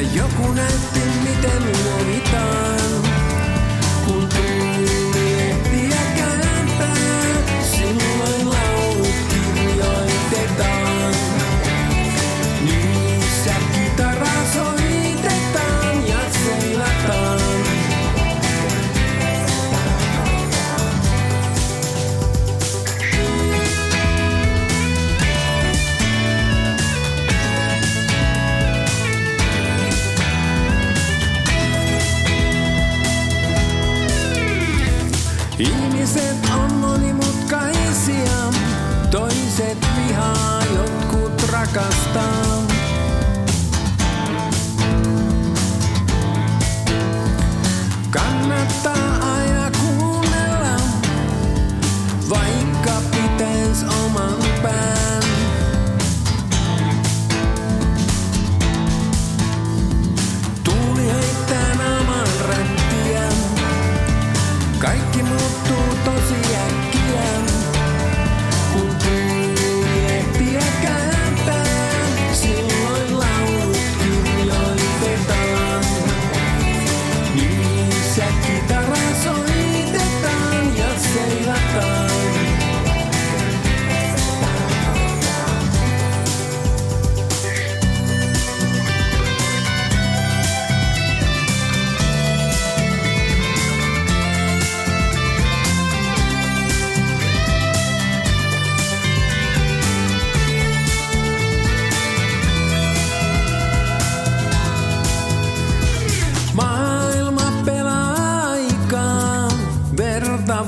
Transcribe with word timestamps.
joku 0.00 0.52
näytti 0.52 1.00
miten 1.24 1.62
luovitaan. 1.62 3.02
Kun 4.06 4.28
Ihmiset 35.60 36.50
on 36.60 36.74
monimutkaisia, 36.74 38.52
toiset 39.10 39.86
vihaa, 39.96 40.62
jotkut 40.74 41.42
rakastaa. 41.52 42.49
she 65.20 65.26
moved 65.26 65.69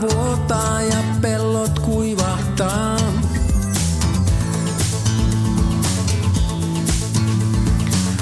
verta 0.00 0.16
vuotaa 0.16 0.82
ja 0.82 1.04
pellot 1.20 1.78
kuivahtaa. 1.78 2.97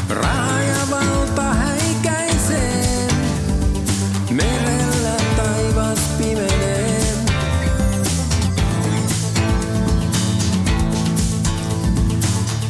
Raha 0.08 0.60
ja 0.60 0.90
valta 0.90 1.42
häikäisee, 1.42 3.08
merellä 4.30 5.16
taivas 5.36 5.98
pimenee. 6.18 7.14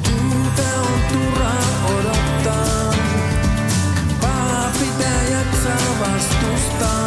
Työtä 0.03 0.81
on 0.81 1.01
turha 1.13 1.53
odottaa. 1.99 2.95
Paha 4.21 4.71
pitää 4.81 5.23
jaksaa 5.31 6.01
vastustaa. 6.01 7.00